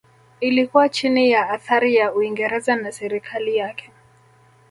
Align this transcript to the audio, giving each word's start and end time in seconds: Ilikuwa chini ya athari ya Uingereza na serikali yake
Ilikuwa 0.39 0.89
chini 0.89 1.31
ya 1.31 1.49
athari 1.49 1.95
ya 1.95 2.13
Uingereza 2.13 2.75
na 2.75 2.91
serikali 2.91 3.57
yake 3.57 3.91